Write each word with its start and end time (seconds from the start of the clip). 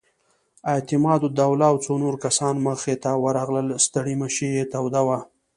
اعتماد 0.73 1.21
الدوله 1.29 1.65
او 1.71 1.75
څو 1.85 1.93
نور 2.03 2.15
کسان 2.25 2.55
مخې 2.67 2.95
ته 3.03 3.11
ورغلل، 3.23 3.67
ستړې 3.85 4.15
مشې 4.21 4.47
یې 4.57 4.63
توده 4.73 5.01
وه. 5.07 5.19